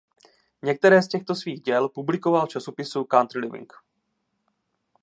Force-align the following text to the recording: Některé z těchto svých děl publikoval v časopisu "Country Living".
Některé 0.61 1.01
z 1.01 1.07
těchto 1.07 1.35
svých 1.35 1.61
děl 1.61 1.89
publikoval 1.89 2.45
v 2.45 2.49
časopisu 2.49 3.03
"Country 3.03 3.39
Living". 3.39 3.73